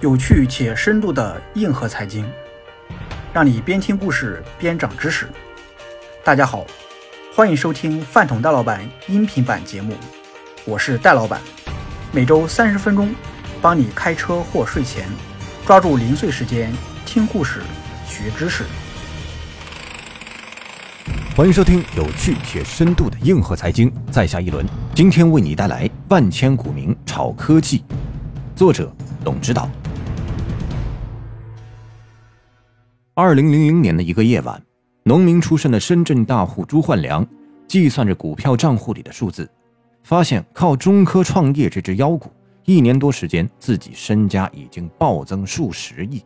[0.00, 2.24] 有趣且深度的硬核财经，
[3.32, 5.28] 让你边听故事边长知识。
[6.22, 6.64] 大家好，
[7.34, 9.96] 欢迎收听饭桶戴老板音频版节目，
[10.64, 11.40] 我是戴老板，
[12.12, 13.12] 每周三十分钟，
[13.60, 15.08] 帮你开车或睡前
[15.66, 16.72] 抓住零碎时间
[17.04, 17.60] 听故事
[18.06, 18.62] 学知识。
[21.36, 27.82] 欢迎收听有趣且深度的硬核财经，在下一轮，今天为你带来万千股民炒科技，
[28.54, 28.88] 作者
[29.24, 29.68] 董指导。
[33.20, 34.62] 二零零零年的一个夜晚，
[35.02, 37.26] 农民出身的深圳大户朱焕良
[37.66, 39.50] 计算着股票账户里的数字，
[40.04, 42.30] 发现靠中科创业这只妖股，
[42.64, 46.22] 一年多时间自己身家已经暴增数十亿。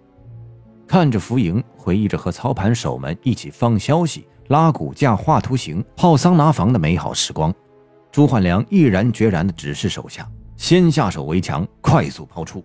[0.87, 4.27] 看着浮盈，回忆着和操盘手们一起放消息。
[4.49, 7.55] 拉股价、画图形、泡桑拿房的美好时光，
[8.11, 12.63] 朱焕良毅然决然地指示手下先下手为强，快速抛出。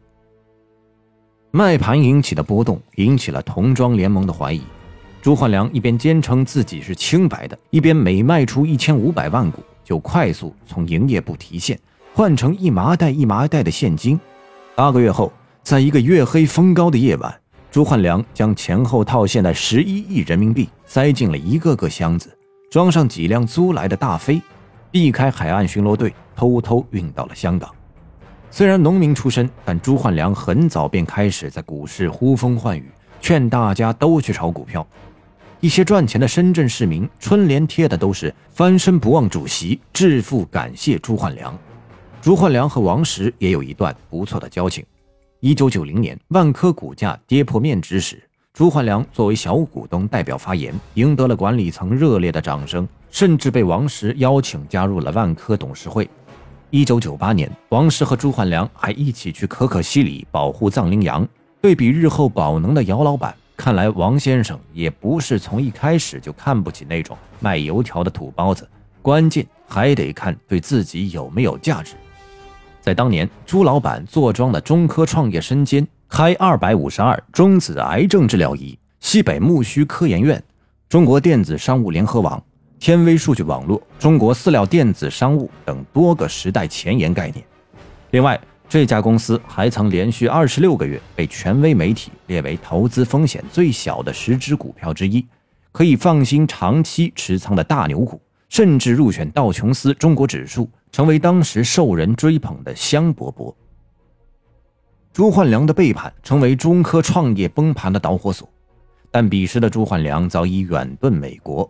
[1.52, 4.62] 卖盘引起的波动引起了童装联盟的怀疑。
[5.22, 11.78] 朱焕良一边坚称自己是清白的，一边每卖出一千五百万股，就快速从营业部提现，
[12.14, 14.20] 换成一麻袋一麻袋的现金。
[14.76, 15.32] 八个月后，
[15.64, 17.34] 在一个月黑风高的夜晚。
[17.70, 22.36] 朱焕良将前后套现的十一亿人民币塞进了一个个箱子，
[22.72, 24.42] 装上几辆租来的大飞，
[24.90, 27.70] 避开海岸巡逻队，偷偷运到了香港。
[28.58, 32.90] 虽然农民出身，但朱焕良很早便开始在股市呼风唤雨，
[33.22, 34.84] 劝大家都去炒股票。
[35.60, 41.56] 一些赚钱的深圳市民春联贴的都是“翻身不忘主席，致富感谢朱焕良”。
[42.20, 44.84] 朱焕良和王石也有一段不错的交情。
[45.40, 48.20] 一九九零年，万科股价跌破面值时，
[48.56, 56.10] 朱焕良作为小股东代表发言，赢得了管理层热烈的掌声，甚至被王石邀请加入了万科董事会。
[56.70, 61.26] 一九九八年，王石和朱焕良还一起去可可西里保护藏羚羊。
[61.62, 68.68] 对比日后宝能的姚老板，看来王先生也不是从一开始就看不起那种卖油条的土包子，
[69.02, 71.96] 关键还得看对自己有没有价值。
[72.82, 80.42] 在当年，朱老板坐庄的中科创业身兼开二百五十二中子癌症治疗仪、西北木须科研院、
[80.90, 82.44] 中国电子商务联合网、
[82.80, 87.44] 天威数据网络、中国饲料电子商务等多个时代前沿概念。
[88.12, 88.40] 另外，
[88.70, 95.26] 这家公司还曾连续二十六个月被权威媒体列为投资风险最小的十只股票之一，
[95.72, 100.70] 可以放心长期持仓的大牛股，甚至入选道琼斯中国指数。
[100.90, 103.54] 成为当时受人追捧的香饽饽。
[105.12, 108.50] 朱焕良的背叛成为中科创业崩盘的导火索，
[109.12, 111.70] 但彼时的朱焕良早已远遁美国。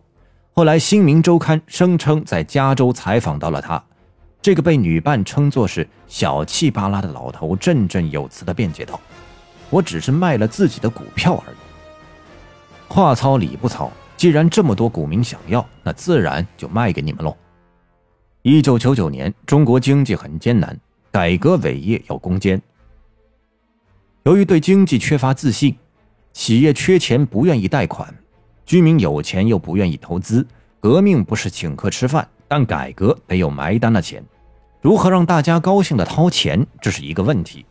[0.58, 3.84] 后来，《新民周刊》声称在加州采访到了他，
[4.42, 9.00] 这个被女伴称作是小气巴拉的老头，振振有词地辩解道
[9.70, 11.58] ：“我只是卖了自己的股票而已。”
[12.92, 17.38] 话糙理不糙，既然这么多股民想要，那自然就卖给你们喽。
[18.42, 20.76] 一九九九年，中国经济很艰难，
[21.12, 22.60] 改革伟业要攻坚。
[24.24, 25.78] 由于对经济缺乏自信，
[26.34, 28.12] 企业缺钱不愿意贷款，
[28.68, 30.46] 居民有钱又不愿意投资。
[30.80, 34.24] 革命不是请客吃饭，但改革得有埋单的钱。
[34.82, 37.66] 如何让大家高兴的掏钱，这是一个问题。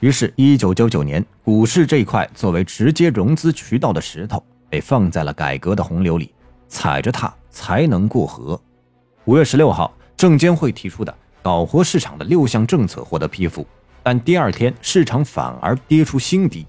[0.00, 6.34] 于是，一九九九年，股市这一块作为直接融资渠道的石头，被放在了改革的洪流里，
[6.68, 8.60] 踩着它才能过河。
[9.24, 13.64] 五月十六号，证监会提出的搞活市场的六项政策获得批复，
[14.02, 16.66] 但第二天市场反而跌出新低，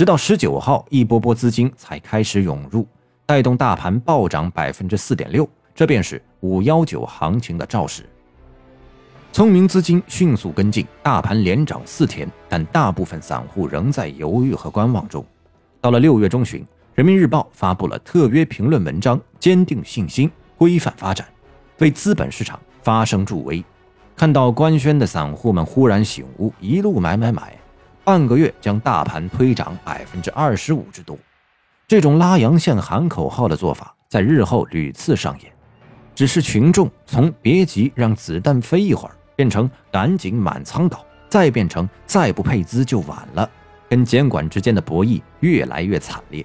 [0.00, 2.88] 直到十九号，一波波资金才开始涌入，
[3.26, 8.08] 带动大盘暴涨百分之四点六，这便是五幺九行情的肇始。
[9.30, 15.22] 聪明资金迅速跟进，大盘连涨四天，但大部分散户仍在犹豫和观望中。
[15.82, 16.62] 到了六月中旬，
[16.94, 21.28] 《人民日报》发布了特约评论文章，坚定信心，规范发展。
[21.80, 23.62] 为资本市场发声助威，
[24.16, 27.54] 看到官宣的散户们忽然醒悟，一路买买买，
[28.10, 31.16] 半个月将大盘推涨百分之二十五之多。
[31.86, 35.52] 这种拉阳线喊口号的做法，在日后屡次上演。
[36.12, 43.48] 只是群众从“别急，让子弹飞一会儿”变成“赶紧满仓倒”，再变成“再不配资就晚了”，
[43.88, 46.44] 跟监管之间的博弈越来越惨烈。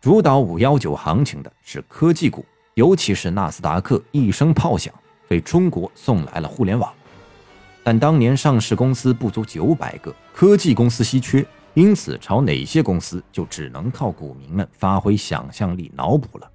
[0.00, 2.46] 主导五幺九行情的是科技股。
[2.74, 4.94] 尤其是纳斯达克一声炮响，
[5.30, 6.94] 为中国送来了互联网。
[7.84, 11.44] 但当年上市公司不足九百个，科技公司稀缺，
[11.74, 16.50] 因此炒哪些公司就只能靠股民们发挥想象力脑补了。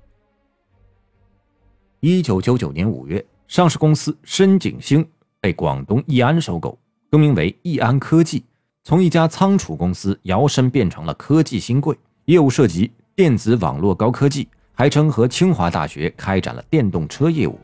[1.99, 5.05] 一九九九年五月，上市公司深景星
[5.41, 6.77] 被广东易安收购，
[7.09, 8.45] 更名为易安科技，
[8.83, 17.59] 从一家仓储公司摇身变成了科技新贵，业务涉及电子网络高科技，还曾和清华大学开展了电动车业务。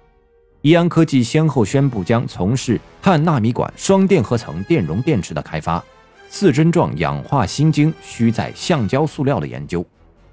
[0.63, 5.83] 易安科技先后宣布将从事碳纳米管双电荷层电容电池的开发，
[6.29, 9.85] 四针状氧化锌晶需在橡胶塑料的研究。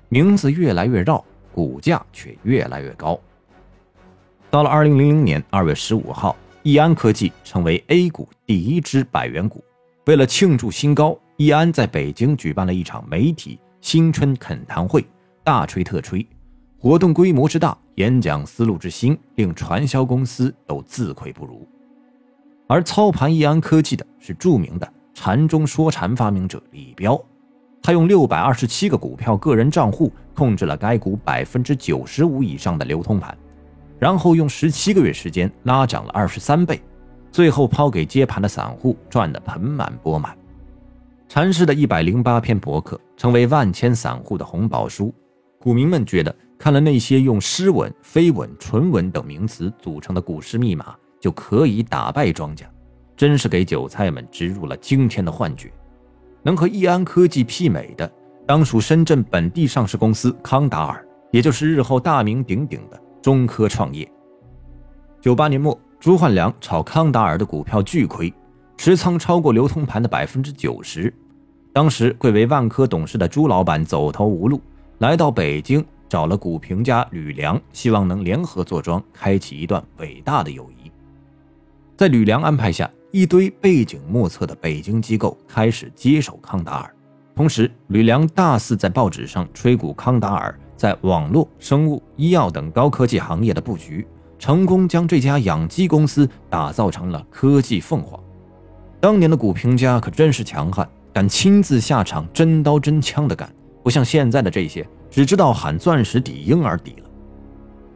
[0.09, 3.19] 名字越来越绕，股价却越来越高。
[4.53, 9.65] 到了二零零零年二月十五号，易安科技成为 A 股第一只百元股。
[10.07, 15.05] 为了庆祝新高，易安在北京举办了一场媒体新春恳谈会，
[15.43, 16.25] 大吹特吹。
[16.79, 21.69] 活动规模之大，演讲思路之新，令传销公司都自愧不如。
[22.67, 27.23] 而操盘易安科技的是著名的禅中说禅发明者李彪，
[27.83, 33.37] 他用六百二十七个股票个人账户控制了该股百分之九十五以上的流通盘，
[33.99, 36.81] 然后用十七个月时间拉涨了二十三倍，
[37.31, 40.35] 最后抛给接盘的散户赚得盆满钵满。
[41.29, 45.13] 禅师的一百零八篇博客成为万千散户的红宝书，
[45.59, 46.35] 股民们觉得。
[46.61, 52.67] 看了那些用诗文、飞文、纯文等名词组成的股市密码，就可以打败庄家，
[53.17, 55.73] 真是给韭菜们植入了惊天的幻觉。
[56.43, 58.13] 能和易安科技媲美的，
[58.47, 64.07] 当属深圳本地上市公司康达尔，也就是日后大名鼎鼎的中科创业。
[65.19, 68.31] 九八年末，朱焕良炒康达尔的股票巨亏，
[68.77, 71.11] 持仓超过流通盘的百分之九十。
[71.73, 74.61] 当时贵为万科董事的朱老板走投无路，
[74.99, 75.83] 来到北京。
[76.11, 80.91] 找了股评家吕梁，希望能联合坐庄，开启一段伟大的友谊。
[81.97, 86.93] 在吕梁安排下，一堆背景莫测的北京机构开始接手康达尔。
[87.37, 94.05] 同时，吕梁大肆在报纸上吹鼓康达尔在网络、生物、医药等高科技行业的布局，
[94.37, 98.19] 成功将这家养鸡公司打造成了科技凤凰。
[98.99, 103.49] 当年的股评家可真是强悍，敢亲自下场，真刀真枪的干，
[103.83, 104.87] 不像现在的这些。
[105.11, 107.11] 只知道喊钻石底婴儿底了。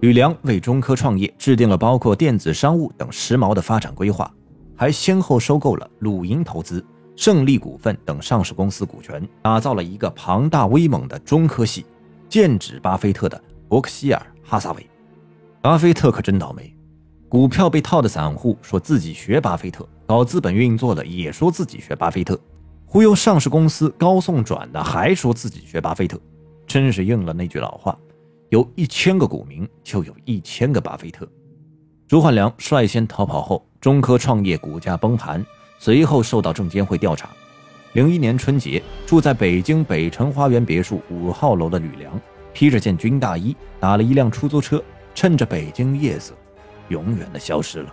[0.01, 4.29] 吕梁为中科创业制定了包括电子商务等时髦的发展规划，
[4.77, 6.85] 还先后收购了鲁银投资、
[7.15, 11.87] 胜利股份等上市公司股权，打造了一个庞大威猛的中科系，
[12.29, 14.85] 剑指巴菲特的伯克希尔哈撒韦。
[15.63, 16.77] 巴菲特可真倒霉，
[17.29, 22.39] 股票被套的散户说自己学巴菲特，搞资本运作的也说自己学巴菲特，
[22.95, 26.17] 忽悠上市公司高送转的还说自己学巴菲特。
[26.65, 27.99] 真是应了那句老话，
[28.51, 31.29] 有一千个股民，就有一千个巴菲特。
[32.07, 35.45] 朱焕良率先逃跑后，中科创业股价崩盘，
[35.77, 37.31] 随后受到证监会调查。
[37.95, 42.13] 零一年春节，住在北京北辰花园别墅五号楼的吕梁，
[42.53, 44.81] 披着件军大衣，打了一辆出租车，
[45.17, 46.33] 趁着北京夜色，
[46.91, 47.93] 永远的消失了。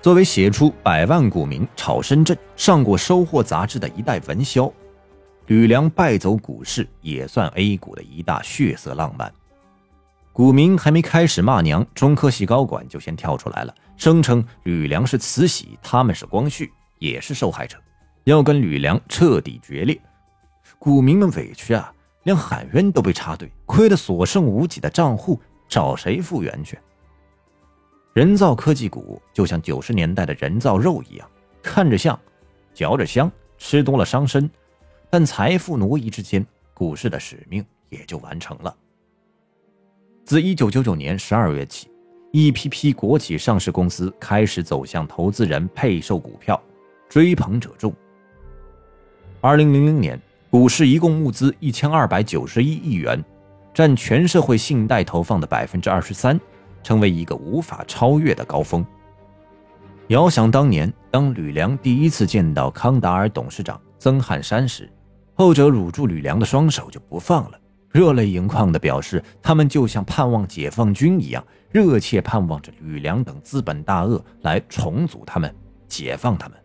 [0.00, 4.72] 作为写出“百万股民炒深圳”上过《收获》杂志的一代文枭。
[5.46, 9.32] 吕梁败走股市，也算 A 股的一大血色浪漫。
[10.32, 17.76] 股民还没开始骂娘，中科系高管就先跳出来了，声称吕梁是慈禧，他们是光绪，也是受害者，
[18.22, 20.00] 要跟吕梁彻底决裂。
[20.78, 21.92] 股民们委屈啊，
[22.22, 26.78] 连喊冤都被插队，亏得所剩无几的账户，找谁复原去？
[28.18, 31.30] 人造科技股就像九十年代的人造肉一样，
[31.62, 32.18] 看着像，
[32.74, 34.50] 嚼着香，吃多了伤身。
[35.08, 38.76] 但财富挪移之间，股市的使命也就完成了。
[40.24, 41.88] 自一九九九年十二月起，
[42.32, 46.60] 一批批国企上市公司开始走向投资人配售股票，
[47.08, 47.94] 追捧者众。
[49.40, 53.24] 二零零零年，股市一共募资一千二百九十一亿元，
[53.72, 56.36] 占全社会信贷投放的百分之二十三，
[56.82, 58.84] 成为一个无法超越的高峰。
[60.08, 64.90] 遥想当年，当吕梁第一次见到康达尔董事长曾汉山时，
[65.34, 75.54] 后者捂住吕梁的双手就不放了，热泪盈眶地表示，他们就像盼望解放军一样，热切盼望着吕梁等资本大鳄来重组他们，
[75.86, 76.58] 解放他们。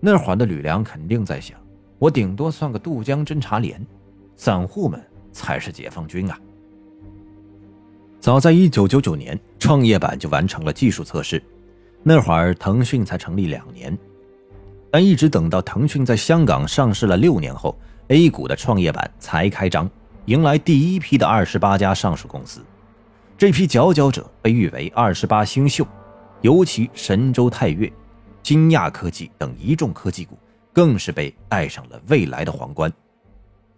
[0.00, 1.58] 那会儿的吕梁肯定在想：
[1.98, 3.84] 我顶多算个渡江侦察连，
[4.34, 5.00] 散户们
[5.32, 6.38] 才是解放军啊！
[8.26, 11.40] 早在1999年，创业板就完成了技术测试，
[12.02, 13.96] 那会儿腾讯才成立两年。
[14.90, 17.78] 但一直等到腾讯在香港上市了六年后
[18.08, 19.88] ，A 股的创业板才开张，
[20.24, 22.62] 迎来第一批的二十八家上市公司。
[23.38, 25.86] 这批佼佼者被誉为“二十八星宿”，
[26.42, 27.88] 尤其神州泰岳、
[28.42, 30.36] 金亚科技等一众科技股，
[30.72, 32.92] 更是被戴上了未来的皇冠。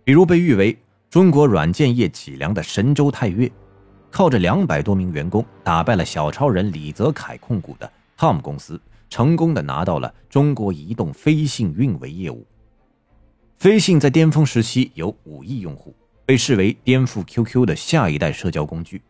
[0.05, 0.75] 比如被誉为
[1.11, 3.53] 中国软件业脊梁的神州泰岳，
[4.11, 8.81] 靠着两百多名员工打败了小超人李泽楷控股的 TOM 公司。
[9.11, 12.47] 成功的拿到了中国移动飞信运维业务。
[13.57, 15.95] 飞信在巅峰时期有五亿用户，
[16.27, 19.01] 被视为颠覆 QQ 的下一代社交工具。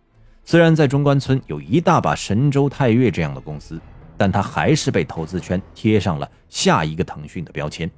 [0.45, 3.81] 虽然在中关村有一大把神州泰岳这样的公司，
[4.17, 7.91] 但它还是被投资圈贴上了下一个腾讯的标签。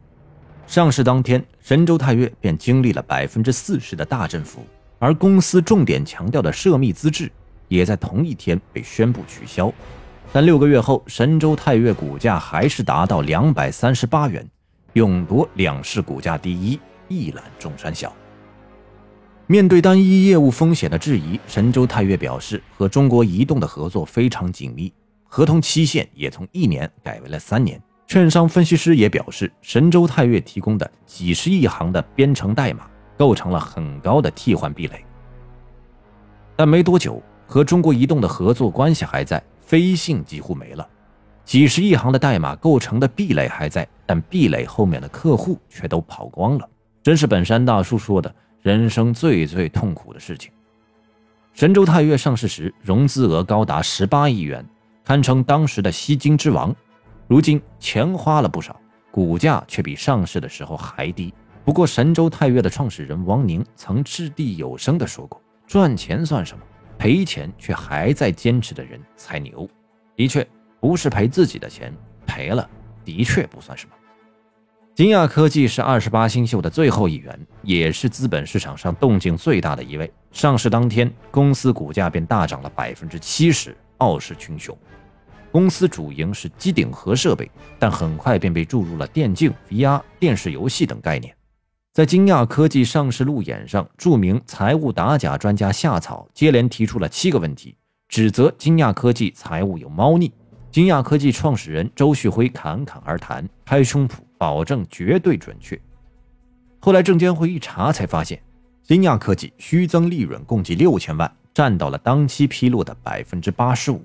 [0.66, 4.64] 上市当天，神州泰岳便经历了百分之四十的大振幅，
[5.00, 7.32] 而公司重点强调的涉密资质
[7.68, 9.72] 也在同一天被宣布取消。
[10.30, 14.46] 但六个月后，神州泰岳股价还是达到两百三十八元，
[14.92, 16.78] 勇夺两市股价第一，
[17.08, 18.14] 一览众山小。
[19.46, 24.92] 面对单一业务风险的质疑，神州泰岳表示和中国移动的合作非常紧密，
[25.24, 27.82] 合同期限也从一年改为了三年。
[28.06, 32.89] 券商分析师也表示，神州泰岳提供的几十亿行的编程代码
[33.20, 35.04] 构成了很高的替换壁垒。
[36.56, 40.88] 但没多久，和中国移动的合作关系还在，飞信几乎没了。
[41.44, 46.66] 几十亿行的代码构成的壁垒还在，但壁垒后面的客户却都跑光了。
[47.02, 48.34] 真是本山大叔说的。
[48.62, 50.50] 人生最最痛苦的事情。
[51.52, 54.64] 神州泰岳上市时融资额高达十八亿元，
[55.04, 56.74] 堪称当时的吸金之王。
[57.26, 61.34] 如今钱花了不少，股价却比上市的时候还低。
[61.70, 66.64] 不过，神州泰岳的创始人王宁曾掷地有声地说过：“赚钱算什么？
[66.98, 69.70] 赔钱却还在坚持的人才牛。”
[70.16, 70.44] 的确，
[70.80, 71.94] 不是赔自己的钱，
[72.26, 72.68] 赔了
[73.04, 73.92] 的确不算什么。
[74.96, 80.12] 金亚科技是二十八星宿的最后一员，也是资本市场上动静最大的一位。
[80.32, 84.76] 上市当天，公司股价便大涨了百分之七十，傲视群雄。
[85.52, 87.48] 公司主营是机顶盒设备，
[87.78, 91.32] 但很快便被注入了电竞、VR、电视游戏等概念。
[92.00, 97.76] 在金亚科技上市路演上，著名财务打假专家夏草接连提出了七个问题，
[98.08, 100.32] 指责金亚科技财务有猫腻。
[100.70, 104.14] 金亚科技创始人周旭辉侃侃而谈，拍胸脯。
[104.38, 105.78] 保证绝对准确。
[106.78, 108.40] 后来证监会一查，才发现
[108.82, 114.00] 金亚科技虚增利润共计六千万，占到了当期披露的百分之八十五。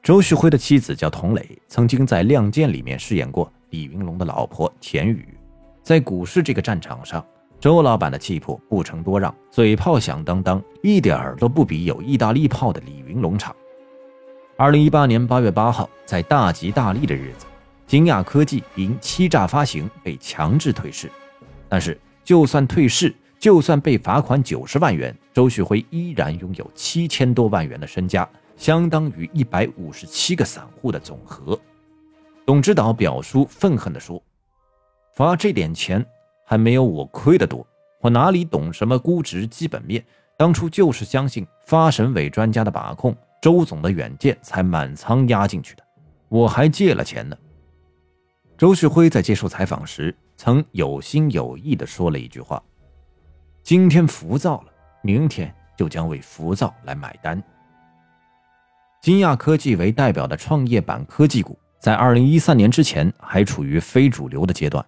[0.00, 5.26] 周旭辉的妻子叫童磊，曾经在《亮剑》里面饰演过李云龙的老婆田雨。
[5.84, 7.22] 在股市这个战场上，
[7.60, 13.54] 周老板的气魄不成多让，嘴炮响当当，一点儿都不比有意大利炮的李云龙差。
[14.56, 17.44] 二零一八年八月八号，在大吉大利的日子。
[17.86, 21.12] 金亚科技因欺诈发行被强制退市，
[21.68, 28.26] 但是就算退市，就算被罚款九十万元，周旭辉依然拥有七千多万元的身家，
[28.56, 31.60] 相当于一百五十七个散户的总和。
[32.46, 34.20] 董指导表叔愤恨地说
[35.14, 36.04] ：“罚这点钱
[36.44, 37.64] 还没有我亏得多，
[38.00, 40.04] 我哪里懂什么估值基本面？
[40.36, 45.84] 当初就是相信发审委专家的把控，周总的远见才满仓压进去的，
[46.28, 47.36] 我还借了钱呢。”
[48.58, 52.60] 周旭辉在接受采访时，曾有心有意地说了一句话
[53.62, 57.40] ：“今天浮躁了，明天就将为浮躁来买单。”
[59.00, 64.84] 金亚科技为代表的创业板科技股，在2013年之前还处于非主流的阶段。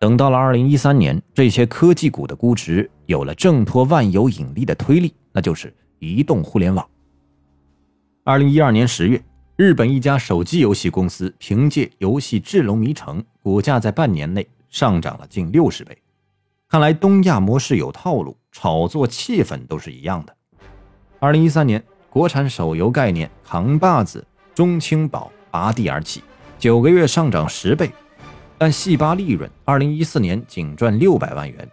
[0.00, 6.88] 等到了2013年，这些科技股的估值有了挣脱万有引力的推力，那就是移动互联网。
[8.24, 9.22] 2012年10月。
[9.56, 15.98] 日本一家手机游戏公司凭借游戏《智龙迷城》，股价在半年内上涨了近六十倍。
[16.66, 20.34] 看来东亚模式有套路，炒作气氛都是一样的。
[21.18, 26.22] 二零一三年，国产手游概念扛把子中青宝拔地而起，
[26.58, 27.92] 九个月上涨十倍，
[28.60, 31.66] 但细扒利润，二零一四年仅赚六百万元。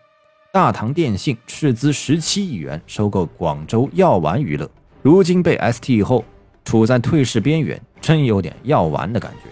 [0.53, 6.23] 大唐电信斥资十七亿元收购广州药丸娱乐，如今被 ST 后。
[6.63, 9.49] 处在退市边缘，真有点要完的感觉。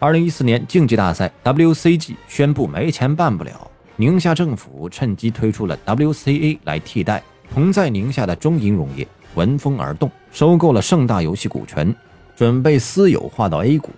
[0.00, 7.22] 二零一四年竞技大赛 WCG 宣布没钱办不了，宁夏政府趁机推出了 WCA 来替代。
[7.54, 9.06] 同在宁夏的中银溶液
[9.36, 11.94] 闻风而动，收购了盛大游戏股权，
[12.34, 13.90] 准备私有化到 A 股，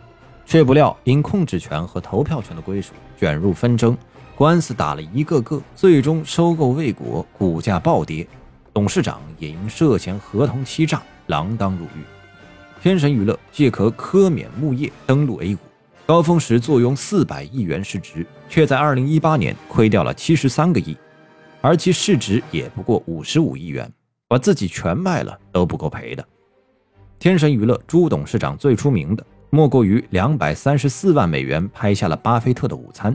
[0.51, 3.97] 却不料因控制权和投票权的归属卷入纷争，
[4.35, 8.27] 官司打了一个个，最终收购未果，股价暴跌，
[8.75, 11.01] 董事长也因涉嫌合同欺诈。
[11.29, 12.03] 锒铛入狱，
[12.83, 15.61] 天神娱乐借壳科免木业登陆 A 股，
[16.05, 20.97] 高峰时坐拥四百亿元市值，却在二零一八年亏掉了七十三个亿，
[21.61, 23.89] 而其市值也不过五十五亿元，
[24.27, 26.27] 把自己全卖了都不够赔的。
[27.21, 33.15] 天神娱乐朱董事长最出名的，莫过于两百三十四万美元拍下了巴菲特的午餐，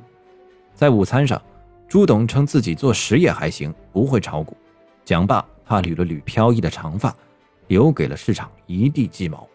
[0.74, 1.42] 在午餐上，
[1.88, 4.56] 朱董称自己做实业还行，不会炒股。
[5.04, 7.16] 讲罢，他捋了捋飘逸的长发。
[7.68, 9.48] 留给了市场一地鸡毛。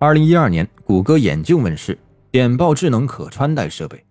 [0.00, 1.96] 二零一二年，谷歌眼镜问世，
[2.28, 4.04] 点爆智能可穿戴设备。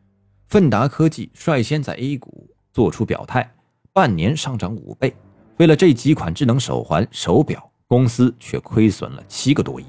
[0.48, 3.54] 奋达科技率先在 A 股做出表态，
[3.92, 5.14] 半年上涨五倍。
[5.58, 9.86] 为了这几款智能手环、手表，公司却亏损了七个多亿。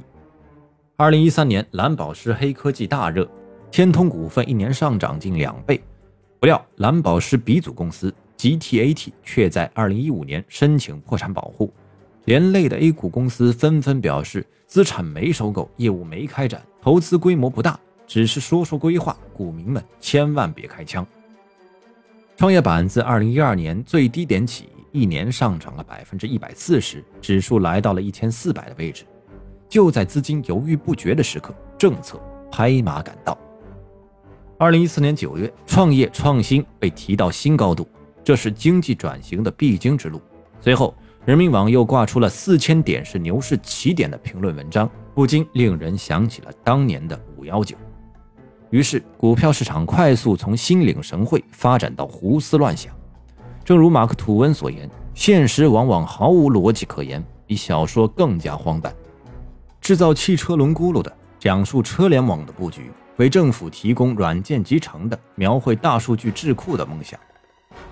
[1.00, 3.26] 二零一三年，蓝宝石黑科技大热，
[3.70, 5.82] 天通股份一年上涨近两倍。
[6.38, 11.72] 不料，蓝宝石鼻祖公司 GTAT 却在二零一五年申请破产保护。
[12.26, 21.06] 连累的 A 股公司纷纷表示，资产没收购，业务没开展，投资规模不大，只是说说规划，股民们千万别开枪。
[22.36, 29.04] 创业板自2012年最低点起，一年上涨了百分之一百四十，指数来到了一千四百的位置。
[29.70, 32.20] 就在资金犹豫不决的时刻，政策
[32.52, 33.38] 拍马赶到。
[34.58, 37.88] 2014年9月，创业创新被提到新高度，
[38.22, 40.20] 这是经济转型的必经之路。
[40.60, 40.94] 随后。
[41.26, 47.76] 人民网又挂出了四千点是牛市起点的评论文章，不禁令人想起了当年的五幺九。
[48.70, 52.90] 于是，股票市场快速从心领神会发展到胡思乱想。
[53.62, 58.92] 正如马克·吐温所言：“现实往往毫无逻辑可言，比小说更加荒诞。”
[59.80, 62.82] 制造汽车轮轱辘的，讲述车联网的布局；
[63.16, 67.18] 为政府提供软件集成的，描绘大数据智库的梦想；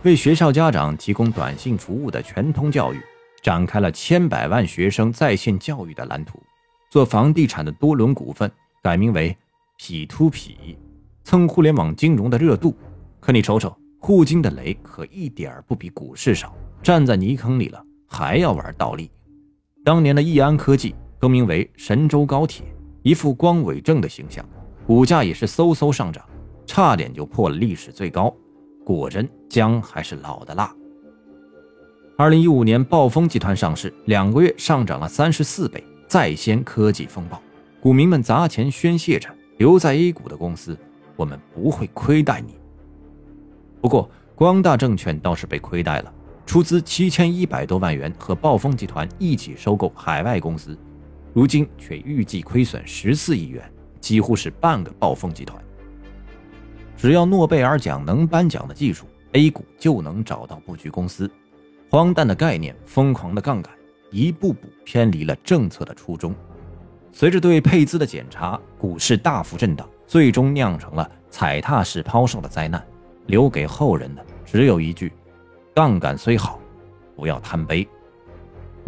[0.03, 3.01] 为学校家长提供短信服务的全通教育。
[3.41, 6.43] 展开了千百万学生在线教育的蓝图。
[6.91, 8.51] 做房地产的多伦股份
[8.83, 9.35] 改名为
[9.79, 10.77] P to P，
[11.23, 12.77] 蹭互联网金融的热度。
[13.21, 16.53] 可你瞅瞅，互金的雷可一点儿不比股市少。
[16.83, 19.09] 站在泥坑里了，还要玩倒立。
[19.85, 22.65] 当年的易安科技更名为神州高铁，
[23.03, 24.45] 一副光伟正的形象，
[24.87, 26.25] 股价也是嗖嗖上涨，
[26.65, 28.33] 差点就破了历史最高。
[28.85, 30.75] 果真姜还是老的辣。
[32.17, 37.41] 二零一五年，暴风集团上市，两个月上涨了三十四倍，再掀科技风暴，
[37.81, 40.79] 股民们砸钱宣泄着：留在 A 股的公司，
[41.17, 42.55] 我们不会亏待你。
[43.81, 46.13] 不过，光大证券倒是被亏待了，
[46.47, 50.77] 出资七千一百多万元和暴风集团一起收购海外公司，
[51.39, 53.63] 如今却预计亏损十四亿元，
[54.01, 55.57] 几乎是半个暴风集团。
[56.97, 61.31] 只要诺贝尔奖能颁奖的技术，A 股就能找到布局公司。
[61.89, 63.73] 荒诞的概念，疯狂的杠杆，
[64.11, 66.35] 一步步偏离了政策的初衷。
[67.13, 72.85] 随着对配资的检查，股市大幅震荡，最终酿成了踩踏式抛售的灾难。
[73.27, 75.13] 留给后人的只有一句：
[75.73, 76.59] 杠杆虽好，
[77.15, 77.87] 不要贪杯。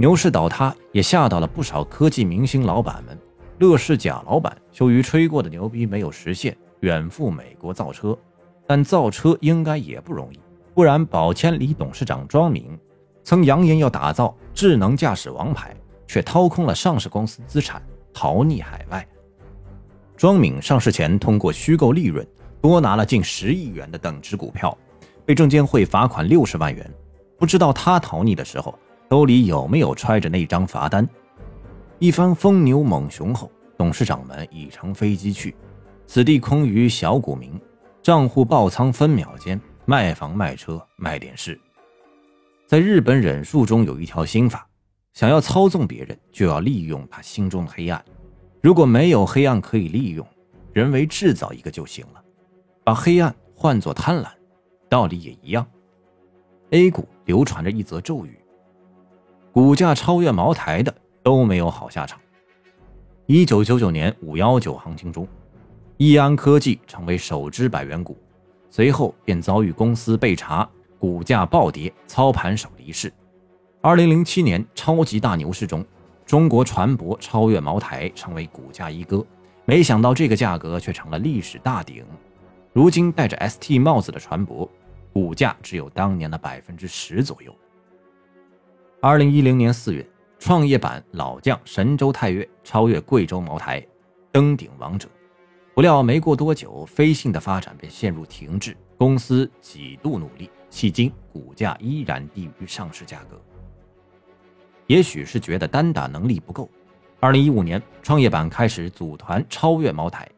[0.00, 3.18] 牛市倒塌也吓到了不少科技明星老板们。
[3.58, 8.18] 乐视贾老板羞于吹过的牛逼没有实现，远赴美国造车，
[8.66, 10.40] 但造车应该也不容易，
[10.72, 12.66] 不然宝千里董事长庄敏。
[13.22, 17.82] 曾扬言要打造智能驾驶王牌，却掏空了上市公司资产，
[18.14, 19.06] 逃匿海外。
[20.16, 22.26] 庄敏上市前通过虚构利润，
[22.62, 24.74] 多拿了近十亿元的等值股票，
[25.26, 26.90] 被证监会罚款六十万元。
[27.36, 28.74] 不知道他逃匿的时候，
[29.10, 31.06] 兜里有没有揣着那张罚单？
[31.98, 35.52] 一番疯牛猛熊后，董事长们已乘飞机去，
[36.06, 37.60] 此地空余小股民，
[38.00, 41.60] 账户爆仓分秒间，卖房卖车卖点事。
[42.68, 44.64] 在日本忍术中有一条心法：
[45.12, 48.00] 想要操纵别人，就要利用他心中的黑暗。
[48.62, 50.24] 如果没有黑暗可以利用，
[50.72, 52.22] 人为制造一个就行了。
[52.84, 54.28] 把黑暗换作贪婪，
[54.88, 55.66] 道理也一样。
[56.70, 58.39] A 股流传着一则咒语：
[59.52, 62.20] 股价超越茅台的都没有好下场。
[63.26, 65.26] 一九九九年五幺九行情中，
[65.96, 68.16] 易安科技成为首只百元股，
[68.70, 70.68] 随后便遭遇公司被查。
[70.98, 73.10] 股价暴跌，操盘手离世。
[73.80, 75.82] 二零零七年超级大牛市中，
[76.26, 79.24] 中国船舶超越茅台，成为股价一哥。
[79.64, 82.04] 没想到这个价格却成了历史大顶。
[82.74, 84.68] 如今戴着 ST 帽子的船舶，
[85.12, 87.52] 股价只有当年的百分之十左右。
[89.02, 90.06] 二零一零年四月，
[90.38, 93.82] 创业板老将神州泰岳超越贵州茅台，
[94.30, 95.08] 登顶王者。
[95.74, 100.50] 不料没过多久，飞信的发展便陷入停滞，公司几度努力。
[100.70, 103.40] 迄今股价依然低于上市价格，
[104.86, 106.68] 也许是觉得单打能力不够。
[107.20, 110.28] 二零一五年，创业板开始组团超越茅台，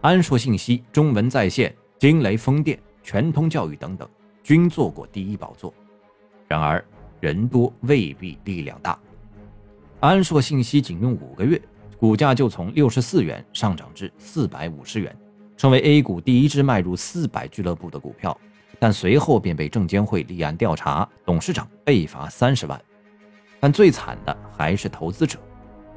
[0.00, 4.08] 安硕信息、中文在线、惊雷风电、全通教育等等
[4.42, 5.72] 均做过第一宝座。
[6.48, 6.84] 然而，
[7.20, 8.98] 人多未必力量大。
[10.00, 11.60] 安硕信息仅用五个月，
[11.98, 15.14] 股价就从六十四元上涨至四百五十元，
[15.56, 18.36] 成为 A 股第一支迈入四百俱乐部的股票。
[18.78, 22.80] 但随后便被证监会立案调查，董事长被罚三十万。
[23.60, 25.38] 但最惨的还是投资者，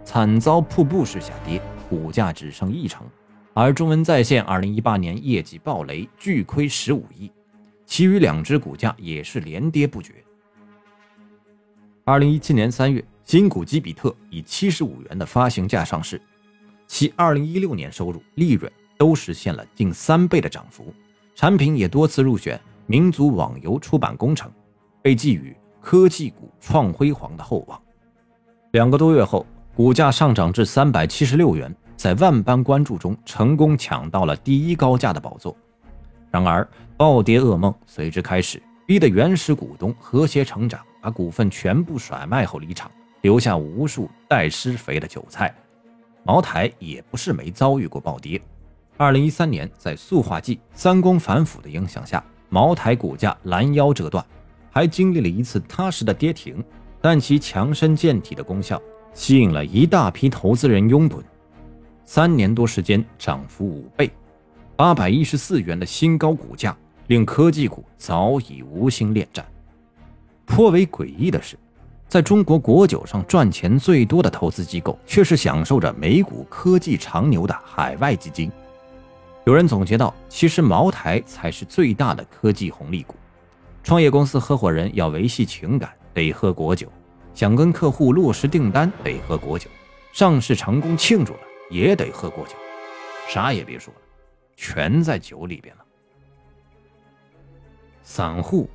[0.03, 3.07] 惨遭瀑布式下跌，股价只剩一成，
[3.53, 7.31] 而中文在线二零一八年业绩暴雷，巨亏十五亿，
[7.85, 10.22] 其余两只股价也是连跌不绝。
[12.05, 16.21] 二零一七年三月，新股基比特以七十五元的发行价上市，
[16.85, 20.93] 其二零一六年收入、利润都实现了近三倍的涨幅，
[21.33, 24.51] 产品也多次入选民族网游出版工程，
[25.01, 27.81] 被寄予科技股创辉煌的厚望。
[28.71, 29.45] 两个多月后。
[29.75, 35.57] 股价上涨至三百七十六元，在万般关注中成功抢到了第一高价的宝座。
[36.29, 42.89] 然而，暴跌噩梦随之开始，逼得原始股东和谐成长把股份全部甩卖后离场，
[43.23, 45.53] 留下无数待施肥的韭菜。
[46.23, 48.41] 茅台也不是没遭遇过暴跌。
[48.95, 54.25] 二零一三年，在塑化剂三公反腐的影响下，茅台股价拦腰折断，
[54.71, 56.63] 还经历了一次踏实的跌停，
[57.01, 58.81] 但其强身健体的功效。
[59.13, 61.21] 吸引了一大批投资人拥趸，
[62.05, 64.09] 三年多时间涨幅五倍，
[64.77, 66.75] 八百一十四元的新高股价
[67.07, 69.45] 令科技股早已无心恋战。
[70.45, 71.57] 颇为诡异的是，
[72.07, 78.51] 在中国国酒上赚钱最多的投资机构，却是享受着美股科技长牛的海外基金。
[79.45, 83.15] 有人总结到，其实茅台才是最大的科技红利股。
[83.83, 86.87] 创业公司合伙人要维系情感，得喝国酒。
[87.33, 89.67] 想跟客户落实订单得喝国酒，
[90.13, 92.53] 上市成功庆祝了也得喝国酒，
[93.27, 93.99] 啥也别说了，
[94.55, 95.83] 全在酒里边了。
[98.03, 98.69] 散户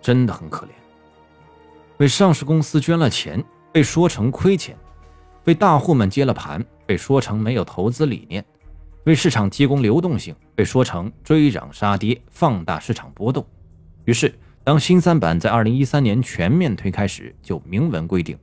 [0.00, 0.70] 真的很可怜，
[2.02, 4.76] 为上市公司捐了钱被说成亏钱，
[5.44, 8.44] 为大户们接了盘被说成没有投资理念，
[9.04, 13.46] 为市场提供流动性被说成追涨杀跌放大市场波动，
[14.04, 14.34] 于是。
[14.64, 18.36] 当新三板在二零一三年全面推开时，就明文规定，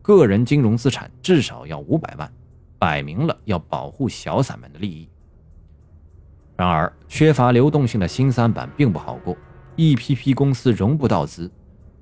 [0.00, 2.32] 个人金融资产至少要五百万，
[2.78, 5.08] 摆明了要保护小散们的利益。
[6.56, 9.36] 然而，缺乏流动性的新三板并不好过，
[9.74, 11.50] 一批批公司融不到资，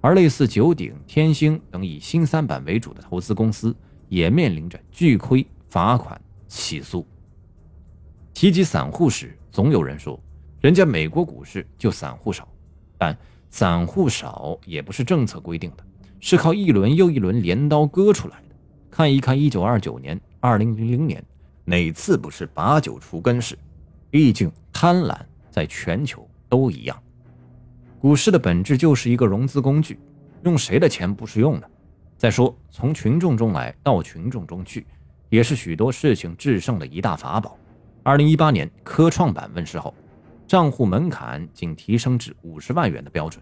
[0.01, 3.75] 而类似九鼎、天星等以新三板为主的投资公司，
[4.09, 7.07] 也面临着巨亏、罚款、起诉。
[8.33, 10.19] 提及散户时，总有人说，
[10.61, 12.49] 人家美国股市就散户少，
[12.99, 13.17] 但。
[13.53, 15.85] 散户少也不是政策规定的，
[16.21, 18.55] 是靠一轮又一轮镰刀割出来的。
[18.93, 21.21] 看一看一九二九年、二零零零年，
[21.65, 23.59] 哪次不是把酒除根式？
[24.09, 25.19] 毕竟贪婪
[25.51, 26.97] 在全球都一样。
[28.01, 30.01] 股市的本质就是一个融资工具，
[30.45, 31.71] 用谁的钱不是用的？
[32.17, 34.87] 再说，从群众中来到群众中去，
[35.29, 37.59] 也是许多事情制胜的一大法宝。
[38.03, 39.95] 二零一八年科创板问世后。
[40.47, 43.41] 账户门槛仅提升至五十万元的标准，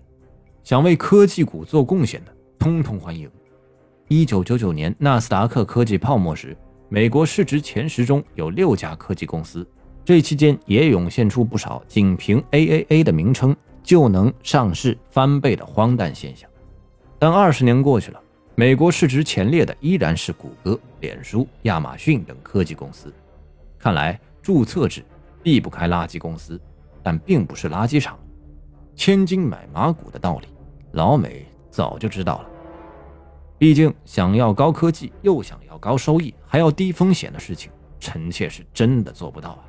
[0.63, 3.31] 想为科技股做贡献的，通通欢迎。
[4.09, 6.55] 一九九九年纳斯达克科技泡沫时，
[6.91, 9.67] 美国市值前十中有六家科技公司，
[10.05, 13.57] 这期间也涌现出不少仅凭 AAA 的名称
[13.89, 16.47] 就能上市翻倍的荒诞现象。
[17.19, 18.21] 但二十年过去了，
[18.55, 23.11] 美国市值前列的依然是谷歌、脸书、亚马逊等科技公司。
[23.79, 25.03] 看来注册制
[25.43, 26.61] 避不开垃圾公司。
[27.03, 28.19] 但并不是垃圾场，
[28.95, 30.49] 千金买马骨的道理，
[30.93, 32.51] 老美早就知道了。
[33.57, 39.65] 毕竟想要高科技又想要高收益还要低风险的事情，臣妾是真的做不到啊。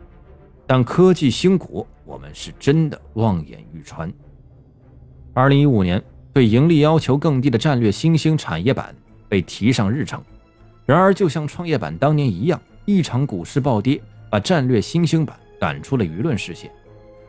[0.71, 4.13] 但科技兴国，我们是真的望眼欲穿。
[5.33, 5.99] 二零一五年，
[6.31, 8.95] 对盈利要求更低的战略新兴产业板
[9.27, 10.21] 被提上日程，
[10.85, 16.69] 然而就像创业板当年一样，一场股市暴跌，把战略新兴板赶出了舆论视线。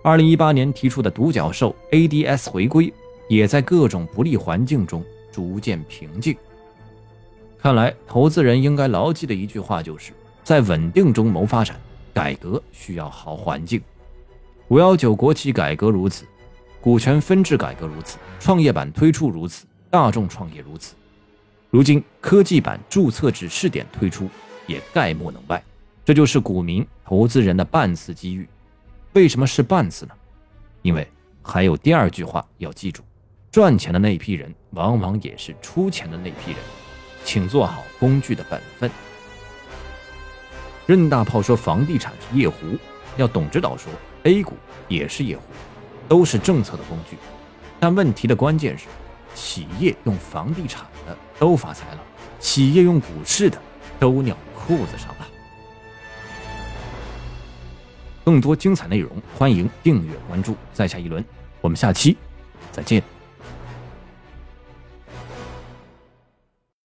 [0.04, 2.92] 二零一八年提出的独角兽 ADS 回归，
[3.30, 6.36] 也在各种不利环境中逐渐平静。
[7.58, 10.12] 看来，投资人应该牢记的一句话就是：
[10.44, 11.80] 在稳定中谋发展，
[12.12, 13.80] 改革需要好环境。
[14.68, 16.24] 五幺九国企改革如此，
[16.80, 20.94] 股权分置改革如此，创业板推出如此，大众创业如此。
[21.70, 24.28] 如今科技板注册制试点推出，
[24.66, 25.62] 也概莫能外。
[26.04, 28.48] 这就是股民投资人的半次机遇。
[29.12, 30.12] 为什么是半次呢？
[30.82, 31.06] 因为
[31.42, 33.02] 还有第二句话要记住：
[33.50, 36.58] 赚钱的那批人，往往也是出钱的那批人，
[37.24, 38.90] 请做好工具的本分。
[40.86, 42.56] 任大炮说房地产是夜壶，
[43.16, 43.92] 要董指导说
[44.24, 44.54] A 股
[44.88, 45.42] 也是夜壶，
[46.08, 47.16] 都是政策的工具。
[47.78, 48.86] 但问题的关键是，
[49.34, 52.00] 企业用房地产的都发财了，
[52.38, 53.58] 企业用股市的
[53.98, 55.26] 都尿裤子上了。
[58.24, 60.54] 更多精彩内容，欢迎订阅关注。
[60.72, 61.24] 在下一轮，
[61.60, 62.16] 我们下期
[62.70, 63.19] 再见。